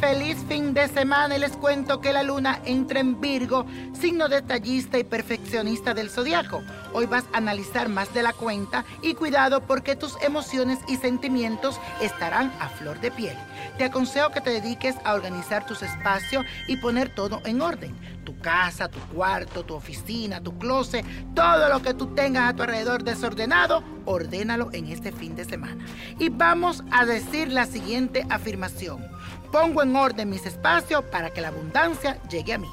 [0.00, 4.98] feliz fin de semana y les cuento que la luna entra en Virgo, signo detallista
[4.98, 6.62] y perfeccionista del zodiaco.
[6.92, 11.80] Hoy vas a analizar más de la cuenta y cuidado porque tus emociones y sentimientos
[12.00, 13.36] estarán a flor de piel.
[13.78, 17.94] Te aconsejo que te dediques a organizar tus espacios y poner todo en orden.
[18.24, 21.04] Tu casa, tu cuarto, tu oficina, tu closet,
[21.34, 25.84] todo lo que tú tengas a tu alrededor desordenado, ordénalo en este fin de semana.
[26.18, 29.13] Y vamos a decir la siguiente afirmación.
[29.54, 32.68] Pongo en orden mis espacios para que la abundancia llegue a mí.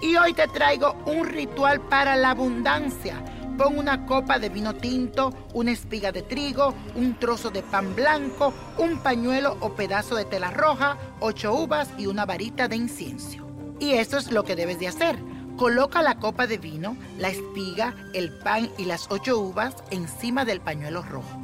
[0.00, 3.22] Y hoy te traigo un ritual para la abundancia.
[3.58, 8.54] Pon una copa de vino tinto, una espiga de trigo, un trozo de pan blanco,
[8.78, 13.46] un pañuelo o pedazo de tela roja, ocho uvas y una varita de incienso.
[13.78, 15.18] Y eso es lo que debes de hacer.
[15.56, 20.60] Coloca la copa de vino, la espiga, el pan y las ocho uvas encima del
[20.60, 21.40] pañuelo rojo.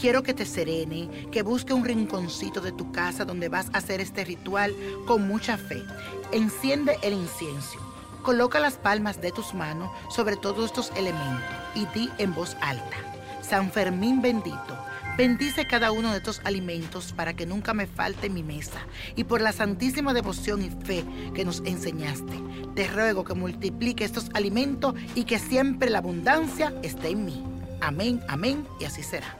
[0.00, 4.00] Quiero que te serene, que busque un rinconcito de tu casa donde vas a hacer
[4.00, 4.72] este ritual
[5.04, 5.82] con mucha fe.
[6.30, 7.80] Enciende el incienso.
[8.22, 11.44] Coloca las palmas de tus manos sobre todos estos elementos
[11.74, 12.96] y di en voz alta,
[13.42, 14.78] San Fermín bendito,
[15.16, 18.80] bendice cada uno de estos alimentos para que nunca me falte mi mesa
[19.14, 22.40] y por la santísima devoción y fe que nos enseñaste,
[22.74, 27.44] te ruego que multiplique estos alimentos y que siempre la abundancia esté en mí.
[27.80, 29.36] Amén, amén y así será.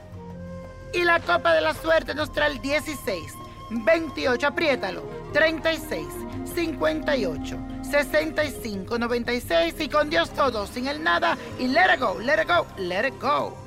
[0.93, 3.21] Y la copa de la suerte nos trae el 16,
[3.69, 6.07] 28, apriétalo, 36,
[6.55, 12.41] 58, 65, 96 y con Dios todo, sin el nada y let it go, let
[12.41, 13.66] it go, let it go.